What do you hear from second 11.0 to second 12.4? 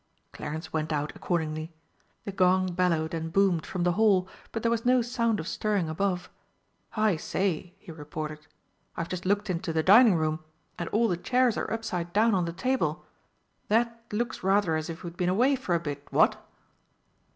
the chairs are upside down